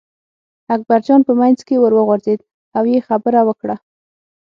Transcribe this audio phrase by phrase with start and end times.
[0.75, 2.39] اکبرجان په منځ کې ور وغورځېد
[2.77, 3.75] او یې خبره وکړه.